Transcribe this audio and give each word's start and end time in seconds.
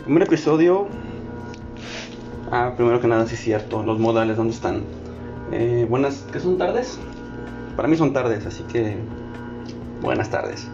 primer 0.00 0.22
episodio. 0.22 0.88
Ah, 2.50 2.72
primero 2.76 3.00
que 3.00 3.06
nada, 3.06 3.26
sí 3.26 3.34
es 3.34 3.40
cierto. 3.40 3.82
Los 3.82 3.98
modales, 3.98 4.36
¿dónde 4.36 4.54
están? 4.54 4.82
Eh, 5.52 5.86
buenas, 5.88 6.26
¿qué 6.32 6.40
son 6.40 6.58
tardes? 6.58 6.98
Para 7.76 7.88
mí 7.88 7.96
son 7.96 8.12
tardes, 8.12 8.46
así 8.46 8.62
que. 8.64 8.96
Buenas 10.00 10.30
tardes. 10.30 10.66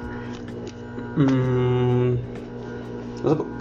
Mm, 1.17 2.15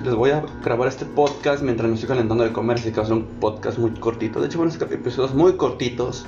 les 0.04 0.16
voy 0.16 0.30
a 0.30 0.44
grabar 0.64 0.88
este 0.88 1.06
podcast 1.06 1.64
mientras 1.64 1.90
me 1.90 1.96
estoy 1.96 2.08
calentando 2.08 2.44
de 2.44 2.54
comer, 2.54 2.78
así 2.78 2.92
que 2.92 2.98
va 2.98 3.04
a 3.04 3.08
ser 3.08 3.16
un 3.16 3.26
podcast 3.26 3.78
muy 3.78 3.92
cortito. 3.92 4.40
De 4.40 4.48
hecho, 4.48 4.60
van 4.60 4.70
a 4.70 4.72
ser 4.72 4.92
episodios 4.94 5.34
muy 5.34 5.58
cortitos. 5.58 6.26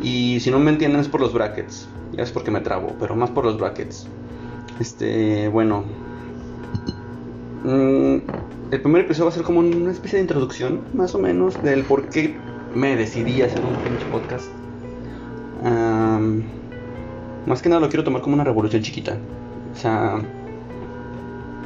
Y 0.00 0.40
si 0.40 0.50
no 0.50 0.58
me 0.58 0.70
entienden 0.70 1.00
es 1.00 1.08
por 1.08 1.20
los 1.20 1.32
brackets. 1.32 1.88
Ya 2.12 2.22
es 2.22 2.30
porque 2.30 2.50
me 2.50 2.60
trabo, 2.60 2.94
pero 3.00 3.16
más 3.16 3.30
por 3.30 3.44
los 3.44 3.58
brackets. 3.58 4.06
Este, 4.80 5.48
bueno. 5.48 5.84
Mm, 7.66 8.18
el 8.70 8.80
primer 8.80 9.02
episodio 9.02 9.24
va 9.24 9.30
a 9.30 9.34
ser 9.34 9.42
como 9.42 9.58
una 9.58 9.90
especie 9.90 10.18
de 10.18 10.22
introducción, 10.22 10.82
más 10.94 11.16
o 11.16 11.18
menos, 11.18 11.60
del 11.62 11.84
por 11.84 12.08
qué 12.10 12.36
me 12.72 12.94
decidí 12.94 13.42
hacer 13.42 13.64
un 13.64 13.82
pinche 13.82 14.06
podcast. 14.06 14.48
más 17.46 17.62
que 17.62 17.68
nada 17.68 17.80
lo 17.80 17.88
quiero 17.88 18.04
tomar 18.04 18.22
como 18.22 18.34
una 18.34 18.44
revolución 18.44 18.82
chiquita. 18.82 19.16
O 19.72 19.76
sea, 19.76 20.20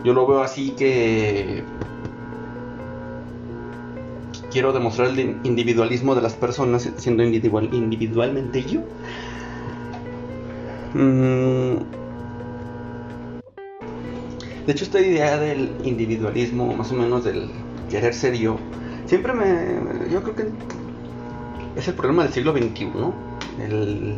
yo 0.03 0.15
lo 0.15 0.27
veo 0.27 0.41
así 0.41 0.71
que 0.71 1.63
quiero 4.51 4.73
demostrar 4.73 5.09
el 5.09 5.37
individualismo 5.45 6.15
de 6.15 6.23
las 6.23 6.33
personas 6.33 6.91
siendo 6.97 7.23
individual, 7.23 7.69
individualmente 7.73 8.62
yo. 8.62 8.81
Mm. 10.95 12.00
De 14.66 14.72
hecho, 14.72 14.84
esta 14.84 15.00
idea 15.00 15.39
del 15.39 15.70
individualismo, 15.84 16.75
más 16.75 16.92
o 16.92 16.94
menos 16.94 17.25
del 17.25 17.50
querer 17.89 18.14
ser 18.14 18.36
yo, 18.36 18.58
siempre 19.06 19.33
me. 19.33 20.11
Yo 20.11 20.22
creo 20.22 20.36
que 20.36 20.44
es 21.77 21.89
el 21.89 21.94
problema 21.94 22.25
del 22.25 22.33
siglo 22.33 22.52
XXI, 22.52 22.84
¿no? 22.86 23.14
El 23.58 24.17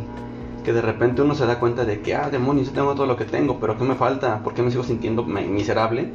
que 0.65 0.73
de 0.73 0.83
repente 0.83 1.23
uno 1.23 1.35
se 1.35 1.47
da 1.47 1.59
cuenta 1.59 1.85
de 1.85 2.01
que, 2.01 2.15
ah, 2.15 2.31
demonios, 2.31 2.73
tengo 2.73 2.95
todo 2.95 3.07
lo 3.07 3.17
que 3.17 3.25
tengo, 3.25 3.59
pero 3.59 3.77
¿qué 3.77 3.85
me 3.85 3.95
falta? 3.95 4.43
¿Por 4.43 4.55
qué 4.55 4.63
me 4.63 4.71
sigo 4.71 4.85
sintiendo 4.85 5.25
miserable? 5.25 6.11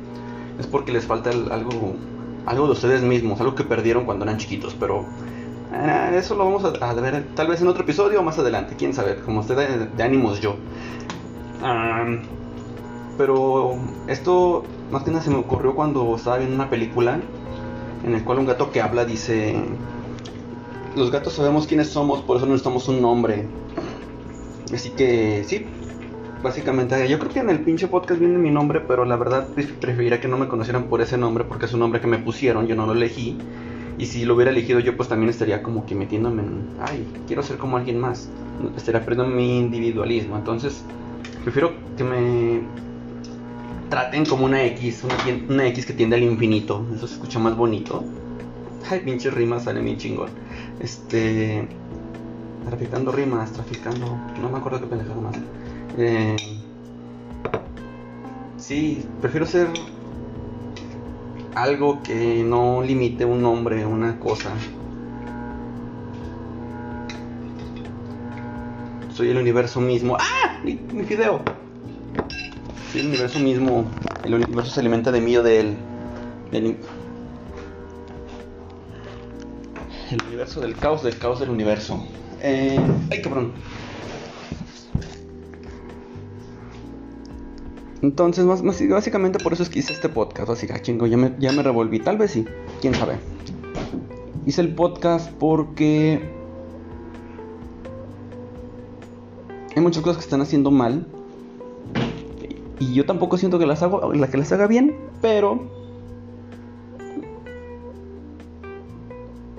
Es 0.59 0.67
porque 0.67 0.91
les 0.91 1.05
falta 1.05 1.29
algo, 1.29 1.95
algo 2.45 2.65
de 2.65 2.71
ustedes 2.71 3.01
mismos, 3.01 3.39
algo 3.41 3.55
que 3.55 3.63
perdieron 3.63 4.05
cuando 4.05 4.23
eran 4.23 4.37
chiquitos, 4.37 4.73
pero 4.73 5.05
eh, 5.73 6.15
eso 6.17 6.35
lo 6.35 6.45
vamos 6.45 6.63
a, 6.63 6.93
ver 6.93 7.25
tal 7.35 7.47
vez 7.47 7.61
en 7.61 7.67
otro 7.67 7.83
episodio 7.83 8.21
o 8.21 8.23
más 8.23 8.39
adelante, 8.39 8.75
quién 8.77 8.93
sabe, 8.93 9.17
como 9.17 9.41
usted 9.41 9.89
de, 9.95 10.03
ánimos 10.03 10.39
yo. 10.39 10.55
Pero 13.17 13.75
esto 14.07 14.63
más 14.91 15.03
que 15.03 15.11
nada 15.11 15.23
se 15.23 15.29
me 15.29 15.37
ocurrió 15.37 15.75
cuando 15.75 16.15
estaba 16.15 16.37
viendo 16.37 16.55
una 16.55 16.69
película 16.69 17.19
en 18.05 18.13
el 18.13 18.23
cual 18.23 18.39
un 18.39 18.45
gato 18.45 18.71
que 18.71 18.81
habla 18.81 19.05
dice, 19.05 19.55
los 20.95 21.11
gatos 21.11 21.33
sabemos 21.33 21.67
quiénes 21.67 21.89
somos, 21.89 22.21
por 22.21 22.37
eso 22.37 22.45
no 22.45 22.53
necesitamos 22.53 22.87
un 22.87 23.01
nombre. 23.01 23.45
Así 24.73 24.89
que 24.91 25.43
sí, 25.45 25.65
básicamente 26.43 27.07
yo 27.07 27.19
creo 27.19 27.31
que 27.31 27.39
en 27.39 27.49
el 27.49 27.59
pinche 27.61 27.87
podcast 27.87 28.19
viene 28.19 28.37
mi 28.37 28.51
nombre, 28.51 28.81
pero 28.81 29.05
la 29.05 29.15
verdad 29.15 29.47
preferiría 29.81 30.21
que 30.21 30.27
no 30.27 30.37
me 30.37 30.47
conocieran 30.47 30.85
por 30.85 31.01
ese 31.01 31.17
nombre 31.17 31.43
porque 31.43 31.65
es 31.65 31.73
un 31.73 31.79
nombre 31.79 32.01
que 32.01 32.07
me 32.07 32.19
pusieron, 32.19 32.67
yo 32.67 32.75
no 32.75 32.85
lo 32.85 32.93
elegí. 32.93 33.37
Y 33.99 34.05
si 34.05 34.25
lo 34.25 34.35
hubiera 34.35 34.51
elegido 34.51 34.79
yo, 34.79 34.95
pues 34.95 35.09
también 35.09 35.29
estaría 35.29 35.63
como 35.63 35.85
que 35.87 35.95
metiéndome 35.95 36.43
en, 36.43 36.67
ay, 36.79 37.07
quiero 37.25 37.41
ser 37.41 37.57
como 37.57 37.77
alguien 37.77 37.99
más. 37.99 38.29
Estaría 38.75 39.03
perdiendo 39.03 39.33
mi 39.35 39.57
individualismo. 39.57 40.37
Entonces, 40.37 40.83
prefiero 41.43 41.71
que 41.97 42.03
me 42.03 42.61
traten 43.89 44.25
como 44.25 44.45
una 44.45 44.63
X, 44.63 45.03
una, 45.47 45.67
X 45.67 45.85
que 45.85 45.93
tiende 45.93 46.15
al 46.15 46.23
infinito. 46.23 46.85
Eso 46.95 47.07
se 47.07 47.13
escucha 47.15 47.39
más 47.39 47.55
bonito. 47.55 48.03
Ay, 48.89 49.01
pinche 49.01 49.29
rimas, 49.29 49.63
sale 49.63 49.81
mi 49.81 49.97
chingón. 49.97 50.29
Este. 50.79 51.67
Traficando 52.65 53.11
rimas, 53.11 53.51
traficando. 53.51 54.17
No 54.41 54.49
me 54.49 54.57
acuerdo 54.57 54.81
qué 54.81 54.87
pendejado 54.87 55.21
más. 55.21 55.37
Eh, 55.97 56.35
sí, 58.57 59.05
prefiero 59.21 59.45
ser 59.45 59.67
algo 61.55 62.03
que 62.03 62.43
no 62.43 62.81
limite 62.81 63.25
un 63.25 63.41
nombre, 63.41 63.85
una 63.85 64.19
cosa. 64.19 64.51
Soy 69.13 69.29
el 69.29 69.37
universo 69.37 69.81
mismo. 69.81 70.17
¡Ah! 70.19 70.59
Mi, 70.63 70.79
mi 70.93 71.03
fideo. 71.03 71.41
El 72.93 73.07
universo 73.07 73.39
mismo. 73.39 73.85
El 74.23 74.33
universo 74.33 74.71
se 74.71 74.79
alimenta 74.79 75.11
de 75.11 75.21
mí 75.21 75.37
o 75.37 75.43
de 75.43 75.59
él. 75.59 75.77
el 80.11 80.21
universo 80.27 80.61
del 80.61 80.75
caos, 80.75 81.03
del 81.03 81.17
caos 81.17 81.39
del 81.39 81.49
universo. 81.49 82.05
Eh, 82.41 82.79
ay, 83.11 83.21
cabrón. 83.21 83.53
Entonces, 88.01 88.45
más, 88.45 88.61
básicamente 88.63 89.39
por 89.39 89.53
eso 89.53 89.63
es 89.63 89.69
que 89.69 89.79
hice 89.79 89.91
este 89.91 90.07
podcast. 90.07 90.49
Así 90.49 90.67
que, 90.67 90.73
ah, 90.73 90.81
chingo, 90.81 91.07
ya 91.07 91.17
me, 91.17 91.33
ya 91.39 91.51
me 91.51 91.63
revolví. 91.63 91.99
Tal 91.99 92.17
vez 92.17 92.31
sí, 92.31 92.45
quién 92.79 92.93
sabe. 92.93 93.15
Hice 94.45 94.61
el 94.61 94.73
podcast 94.75 95.31
porque 95.31 96.21
hay 99.75 99.81
muchas 99.81 100.03
cosas 100.03 100.17
que 100.17 100.23
están 100.23 100.41
haciendo 100.41 100.71
mal. 100.71 101.05
Y 102.79 102.93
yo 102.93 103.05
tampoco 103.05 103.37
siento 103.37 103.59
que 103.59 103.65
las 103.65 103.81
hago, 103.83 104.13
la 104.13 104.27
que 104.27 104.37
las 104.37 104.51
haga 104.51 104.67
bien, 104.67 104.95
pero 105.21 105.69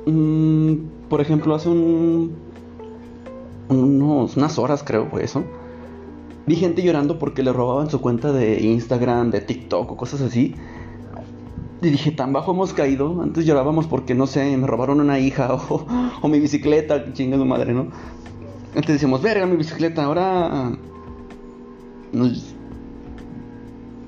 mm, 0.07 0.75
por 1.09 1.21
ejemplo, 1.21 1.55
hace 1.55 1.69
un 1.69 2.49
unos, 3.69 4.37
unas 4.37 4.59
horas 4.59 4.83
creo 4.83 5.07
fue 5.07 5.25
eso. 5.25 5.45
Vi 6.47 6.57
gente 6.57 6.83
llorando 6.83 7.19
porque 7.19 7.43
le 7.43 7.53
robaban 7.53 7.91
su 7.91 8.01
cuenta 8.01 8.33
de 8.33 8.61
Instagram, 8.63 9.31
de 9.31 9.41
TikTok 9.43 9.93
o 9.93 9.97
cosas 9.97 10.23
así. 10.23 10.55
Y 11.83 11.91
dije, 11.91 12.11
tan 12.11 12.33
bajo 12.33 12.53
hemos 12.53 12.73
caído. 12.73 13.21
Antes 13.23 13.45
llorábamos 13.45 13.87
porque, 13.87 14.15
no 14.15 14.27
sé, 14.27 14.57
me 14.57 14.67
robaron 14.67 15.01
una 15.01 15.19
hija 15.19 15.53
o, 15.69 15.87
o 16.23 16.29
mi 16.29 16.41
bicicleta, 16.41 17.13
chinga 17.13 17.37
su 17.37 17.45
madre, 17.45 17.75
¿no? 17.75 17.89
Antes 18.75 18.95
decíamos, 18.95 19.23
verga 19.23 19.47
mi 19.47 19.57
bicicleta. 19.57 20.05
Ahora 20.05 20.73
nos 22.13 22.48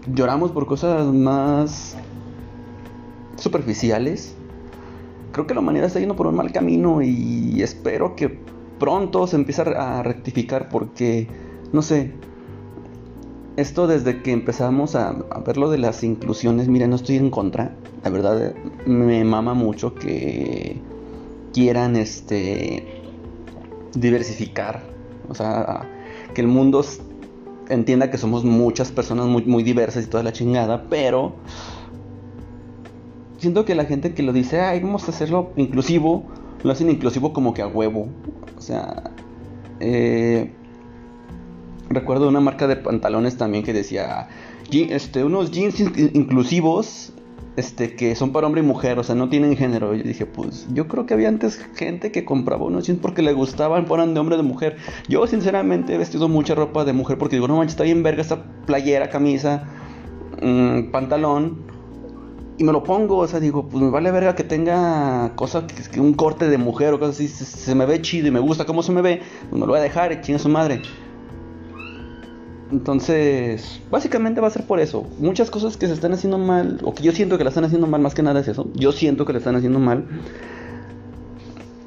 lloramos 0.06 0.52
por 0.52 0.66
cosas 0.66 1.06
más 1.06 1.96
superficiales. 3.36 4.34
Creo 5.32 5.46
que 5.46 5.54
la 5.54 5.60
humanidad 5.60 5.86
está 5.86 6.00
yendo 6.00 6.16
por 6.16 6.26
un 6.26 6.34
mal 6.34 6.52
camino 6.52 7.02
y 7.02 7.62
espero 7.62 8.16
que 8.16 8.38
pronto 8.78 9.26
se 9.26 9.36
empieza 9.36 9.62
a 9.62 10.02
rectificar 10.02 10.68
porque, 10.68 11.28
no 11.72 11.82
sé, 11.82 12.12
esto 13.56 13.86
desde 13.86 14.22
que 14.22 14.32
empezamos 14.32 14.94
a, 14.96 15.12
ver 15.44 15.56
lo 15.56 15.70
de 15.70 15.78
las 15.78 16.02
inclusiones, 16.02 16.68
mira, 16.68 16.86
no 16.86 16.96
estoy 16.96 17.16
en 17.16 17.30
contra, 17.30 17.76
la 18.02 18.10
verdad 18.10 18.54
me 18.86 19.22
mama 19.24 19.54
mucho 19.54 19.94
que 19.94 20.80
quieran 21.52 21.96
este 21.96 23.02
diversificar, 23.94 24.82
o 25.28 25.34
sea, 25.34 25.88
que 26.32 26.40
el 26.40 26.46
mundo 26.46 26.82
entienda 27.70 28.10
que 28.10 28.18
somos 28.18 28.44
muchas 28.44 28.92
personas 28.92 29.26
muy, 29.26 29.44
muy 29.44 29.62
diversas 29.62 30.04
y 30.04 30.06
toda 30.08 30.22
la 30.22 30.32
chingada, 30.32 30.84
pero 30.90 31.34
siento 33.38 33.64
que 33.64 33.74
la 33.74 33.86
gente 33.86 34.12
que 34.12 34.22
lo 34.22 34.32
dice, 34.32 34.60
ay, 34.60 34.80
vamos 34.80 35.08
a 35.08 35.12
hacerlo 35.12 35.52
inclusivo, 35.56 36.24
lo 36.62 36.72
hacen 36.72 36.90
inclusivo 36.90 37.32
como 37.32 37.54
que 37.54 37.62
a 37.62 37.66
huevo. 37.66 38.08
O 38.56 38.60
sea, 38.60 39.10
eh, 39.80 40.52
recuerdo 41.88 42.28
una 42.28 42.40
marca 42.40 42.66
de 42.66 42.76
pantalones 42.76 43.36
también 43.36 43.64
que 43.64 43.72
decía, 43.72 44.28
este, 44.70 45.24
unos 45.24 45.50
jeans 45.50 45.80
inclusivos 45.80 47.12
este, 47.56 47.94
que 47.96 48.14
son 48.14 48.32
para 48.32 48.46
hombre 48.46 48.62
y 48.62 48.64
mujer, 48.64 48.98
o 48.98 49.02
sea, 49.02 49.14
no 49.14 49.28
tienen 49.28 49.56
género. 49.56 49.94
Yo 49.94 50.02
dije, 50.02 50.26
pues 50.26 50.66
yo 50.72 50.88
creo 50.88 51.06
que 51.06 51.14
había 51.14 51.28
antes 51.28 51.56
gente 51.74 52.12
que 52.12 52.24
compraba 52.24 52.64
unos 52.64 52.86
jeans 52.86 53.00
porque 53.00 53.22
le 53.22 53.32
gustaban, 53.32 53.86
ponen 53.86 54.14
de 54.14 54.20
hombre 54.20 54.34
o 54.36 54.38
de 54.38 54.44
mujer. 54.44 54.76
Yo 55.08 55.26
sinceramente 55.26 55.94
he 55.94 55.98
vestido 55.98 56.28
mucha 56.28 56.54
ropa 56.54 56.84
de 56.84 56.92
mujer 56.92 57.18
porque 57.18 57.36
digo, 57.36 57.48
no 57.48 57.56
manches, 57.56 57.74
está 57.74 57.84
bien 57.84 58.02
verga 58.02 58.22
esta 58.22 58.44
playera, 58.66 59.08
camisa, 59.10 59.64
mm, 60.42 60.90
pantalón 60.90 61.70
y 62.60 62.64
me 62.64 62.72
lo 62.72 62.84
pongo, 62.84 63.16
o 63.16 63.26
sea, 63.26 63.40
digo, 63.40 63.66
pues 63.66 63.82
me 63.82 63.88
vale 63.88 64.10
verga 64.10 64.34
que 64.34 64.44
tenga 64.44 65.34
cosas, 65.34 65.64
que, 65.64 65.98
un 65.98 66.12
corte 66.12 66.46
de 66.46 66.58
mujer 66.58 66.92
o 66.92 66.98
cosas 66.98 67.14
así, 67.14 67.26
se, 67.26 67.74
me 67.74 67.86
ve 67.86 68.02
chido 68.02 68.28
y 68.28 68.30
me 68.30 68.38
gusta 68.38 68.66
cómo 68.66 68.82
se 68.82 68.92
me 68.92 69.00
ve, 69.00 69.22
pues 69.48 69.54
me 69.54 69.60
lo 69.60 69.68
voy 69.68 69.78
a 69.78 69.82
dejar, 69.82 70.20
chinga 70.20 70.38
su 70.38 70.50
madre. 70.50 70.82
Entonces, 72.72 73.80
básicamente 73.90 74.40
va 74.40 74.46
a 74.46 74.50
ser 74.50 74.64
por 74.64 74.78
eso. 74.78 75.04
Muchas 75.18 75.50
cosas 75.50 75.76
que 75.76 75.86
se 75.86 75.92
están 75.92 76.12
haciendo 76.12 76.38
mal, 76.38 76.78
o 76.84 76.94
que 76.94 77.02
yo 77.02 77.12
siento 77.12 77.36
que 77.36 77.44
la 77.44 77.50
están 77.50 77.64
haciendo 77.64 77.86
mal, 77.86 78.00
más 78.00 78.14
que 78.14 78.22
nada 78.22 78.40
es 78.40 78.48
eso. 78.48 78.68
Yo 78.74 78.92
siento 78.92 79.24
que 79.24 79.32
la 79.32 79.38
están 79.38 79.56
haciendo 79.56 79.80
mal. 79.80 80.06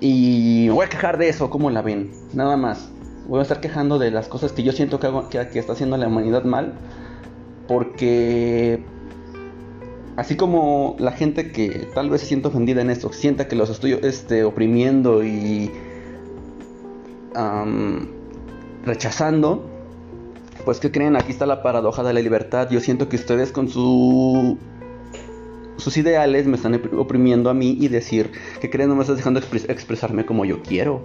Y 0.02 0.66
me 0.68 0.74
voy 0.74 0.86
a 0.86 0.90
quejar 0.90 1.18
de 1.18 1.30
eso, 1.30 1.50
¿cómo 1.50 1.70
la 1.70 1.82
ven? 1.82 2.12
Nada 2.34 2.58
más. 2.58 2.90
Voy 3.28 3.40
a 3.40 3.44
estar 3.44 3.62
quejando 3.62 4.00
de 4.00 4.12
las 4.12 4.28
cosas 4.28 4.52
que 4.52 4.64
yo 4.64 4.74
siento 4.74 5.00
que, 5.00 5.08
está 5.58 5.74
haciendo 5.74 5.96
la 5.96 6.08
humanidad 6.08 6.44
mal. 6.44 6.74
Porque 7.70 8.84
así 10.18 10.36
como 10.36 10.98
la 11.00 11.14
gente 11.14 11.54
que 11.54 11.88
tal 11.96 12.10
vez 12.10 12.20
se 12.22 12.28
sienta 12.28 12.50
ofendida 12.50 12.82
en 12.82 12.90
esto, 12.90 13.14
sienta 13.14 13.48
que 13.48 13.56
los 13.56 13.70
estoy 13.70 13.94
este, 14.04 14.44
oprimiendo 14.44 15.24
y 15.24 15.72
rechazando, 18.86 19.73
pues 20.66 20.80
que 20.80 20.92
creen, 20.92 21.16
aquí 21.16 21.32
está 21.32 21.46
la 21.46 21.62
paradoja 21.62 22.04
de 22.04 22.14
la 22.14 22.22
libertad. 22.22 22.70
Yo 22.70 22.80
siento 22.80 23.10
que 23.10 23.16
ustedes 23.16 23.52
con 23.52 23.70
su 23.70 24.58
sus 25.78 25.98
ideales 25.98 26.46
me 26.46 26.56
están 26.56 26.80
oprimiendo 26.98 27.50
a 27.50 27.54
mí 27.54 27.78
y 27.80 27.88
decir 27.88 28.32
que 28.62 28.70
creen 28.70 28.90
no 28.90 28.96
me 28.96 29.02
estás 29.02 29.18
dejando 29.18 29.40
expresarme 29.40 30.26
como 30.26 30.46
yo 30.46 30.62
quiero. 30.62 31.02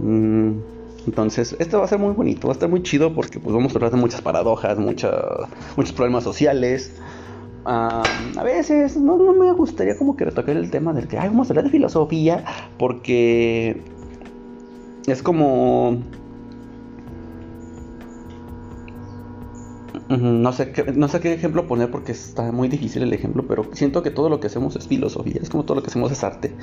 Mm, 0.00 0.58
entonces, 1.06 1.56
esto 1.58 1.78
va 1.78 1.84
a 1.84 1.88
ser 1.88 1.98
muy 1.98 2.12
bonito, 2.12 2.48
va 2.48 2.52
a 2.52 2.56
estar 2.56 2.68
muy 2.68 2.82
chido 2.82 3.14
porque 3.14 3.40
pues 3.40 3.54
vamos 3.54 3.72
a 3.72 3.76
hablar 3.76 3.90
de 3.90 3.96
muchas 3.96 4.20
paradojas, 4.20 4.78
muchos 4.78 5.92
problemas 5.96 6.24
sociales. 6.24 6.92
a 7.64 8.42
veces 8.44 8.96
no, 8.96 9.16
no, 9.16 9.32
me 9.32 9.52
gustaría 9.52 9.96
como 9.96 10.16
que 10.16 10.26
retocar 10.26 10.56
el 10.56 10.70
tema 10.70 10.92
del 10.92 11.08
que 11.08 11.18
Ay, 11.18 11.28
vamos 11.28 11.48
a 11.48 11.52
hablar 11.52 11.64
de 11.64 11.70
filosofía 11.70 12.44
porque 12.78 13.80
es 15.06 15.22
como 15.22 16.02
No 20.08 20.52
sé, 20.52 20.72
qué, 20.72 20.84
no 20.84 21.06
sé 21.08 21.20
qué 21.20 21.34
ejemplo 21.34 21.66
poner 21.66 21.90
porque 21.90 22.12
está 22.12 22.50
muy 22.50 22.68
difícil 22.68 23.02
el 23.02 23.12
ejemplo, 23.12 23.44
pero 23.46 23.66
siento 23.72 24.02
que 24.02 24.10
todo 24.10 24.30
lo 24.30 24.40
que 24.40 24.46
hacemos 24.46 24.74
es 24.74 24.88
filosofía, 24.88 25.38
es 25.42 25.50
como 25.50 25.64
todo 25.64 25.74
lo 25.74 25.82
que 25.82 25.88
hacemos 25.88 26.10
es 26.10 26.24
arte. 26.24 26.54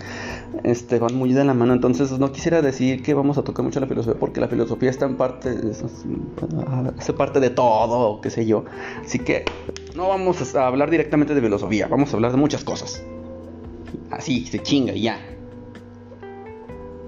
Este, 0.64 0.98
van 0.98 1.14
muy 1.14 1.32
de 1.32 1.46
la 1.46 1.54
mano, 1.54 1.74
entonces 1.74 2.18
no 2.18 2.32
quisiera 2.32 2.64
decir 2.64 3.04
que 3.04 3.14
vamos 3.14 3.38
a 3.38 3.44
tocar 3.44 3.64
mucho 3.64 3.80
la 3.80 3.86
filosofía 3.86 4.20
porque 4.20 4.42
la 4.42 4.48
filosofía 4.48 4.90
está 4.90 5.06
en 5.06 5.16
parte, 5.16 5.56
hace 6.98 7.14
parte 7.14 7.40
de 7.40 7.52
todo, 7.52 8.20
qué 8.20 8.32
sé 8.32 8.48
yo. 8.48 8.66
Así 9.04 9.20
que 9.20 9.46
no 9.96 10.08
vamos 10.10 10.56
a 10.56 10.66
hablar 10.66 10.90
directamente 10.90 11.36
de 11.36 11.42
filosofía, 11.42 11.88
vamos 11.88 12.12
a 12.12 12.16
hablar 12.16 12.32
de 12.32 12.38
muchas 12.38 12.64
cosas. 12.64 13.04
Así, 14.10 14.48
se 14.48 14.58
chinga 14.58 14.94
y 14.94 15.04
ya. 15.04 15.20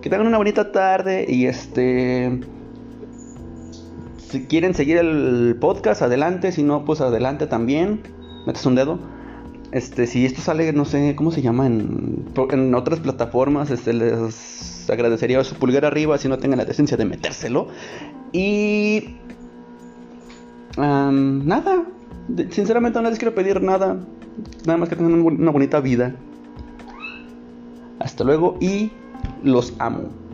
Que 0.04 0.10
tengan 0.12 0.28
una 0.28 0.38
bonita 0.38 0.72
tarde 0.72 1.26
y 1.28 1.48
este 1.48 2.42
si 4.30 4.46
quieren 4.46 4.74
seguir 4.74 4.98
el 4.98 5.56
podcast, 5.60 6.02
adelante. 6.02 6.52
Si 6.52 6.64
no, 6.64 6.86
pues 6.86 7.02
adelante 7.02 7.48
también. 7.48 8.02
Metes 8.46 8.66
un 8.66 8.76
dedo. 8.76 9.00
Este, 9.72 10.08
si 10.08 10.26
esto 10.26 10.42
sale, 10.42 10.72
no 10.74 10.86
sé 10.86 11.16
cómo 11.16 11.32
se 11.32 11.42
llama 11.42 11.68
en, 11.68 12.26
en 12.52 12.76
otras 12.76 13.02
plataformas, 13.02 13.70
este, 13.70 13.92
les 13.92 14.90
agradecería 14.90 15.44
su 15.44 15.56
pulgar 15.56 15.84
arriba 15.84 16.18
si 16.18 16.30
no 16.30 16.38
tengan 16.38 16.60
la 16.60 16.66
decencia 16.66 16.98
de 16.98 17.06
metérselo. 17.06 17.68
Y. 18.32 19.16
nada. 20.78 21.86
Sinceramente 22.50 23.02
no 23.02 23.10
les 23.10 23.20
quiero 23.20 23.34
pedir 23.34 23.62
nada. 23.62 23.98
Nada 24.66 24.78
más 24.78 24.90
que 24.90 24.96
tengan 24.96 25.22
una 25.22 25.52
bonita 25.52 25.80
vida. 25.80 26.16
Hasta 28.00 28.24
luego 28.24 28.58
y 28.60 28.92
los 29.44 29.74
amo. 29.80 30.27